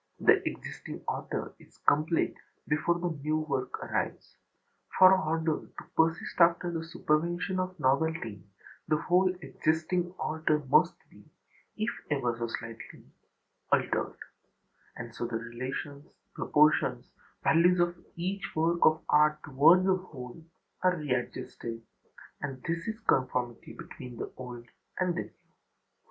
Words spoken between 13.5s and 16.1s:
altered; and so the relations,